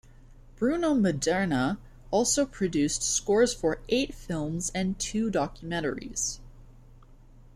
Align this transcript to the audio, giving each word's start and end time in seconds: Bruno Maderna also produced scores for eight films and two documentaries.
Bruno 0.55 0.95
Maderna 0.95 1.77
also 2.09 2.43
produced 2.47 3.03
scores 3.03 3.53
for 3.53 3.81
eight 3.87 4.15
films 4.15 4.71
and 4.73 4.97
two 4.97 5.29
documentaries. 5.29 6.39